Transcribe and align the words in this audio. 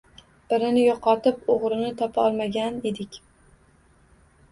Birini 0.51 0.85
yo‘qotib 0.85 1.51
o‘g‘rini 1.55 1.91
topa 1.99 2.23
olmagan 2.29 2.79
edik 2.93 3.21